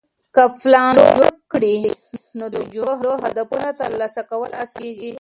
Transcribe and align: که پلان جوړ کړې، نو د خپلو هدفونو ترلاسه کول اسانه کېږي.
که 0.35 0.43
پلان 0.59 0.95
جوړ 1.15 1.21
کړې، 1.51 1.75
نو 2.37 2.45
د 2.53 2.55
خپلو 2.91 3.11
هدفونو 3.25 3.69
ترلاسه 3.81 4.21
کول 4.31 4.51
اسانه 4.63 4.79
کېږي. 4.79 5.09